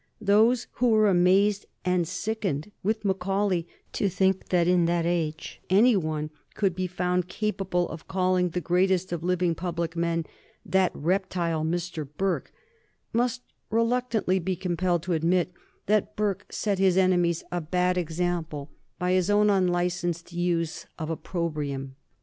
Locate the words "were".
0.89-1.07